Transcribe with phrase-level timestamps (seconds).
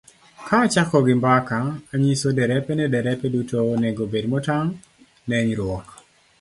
[0.47, 1.57] Ka achako gi mbaka,
[1.93, 4.69] anyiso derepe ni derepe duto onego obed motang'
[5.27, 5.87] ne hinyruok.